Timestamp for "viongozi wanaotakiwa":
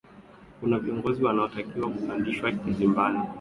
0.79-1.89